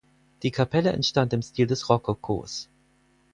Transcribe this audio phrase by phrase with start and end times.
[0.41, 2.67] Die Kapelle entstand im Stil des Rokokos.